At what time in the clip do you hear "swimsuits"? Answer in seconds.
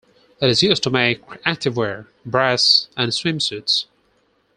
3.11-3.85